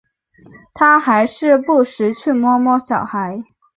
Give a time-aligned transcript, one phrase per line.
[0.73, 3.43] 他还是不时去摸摸小孩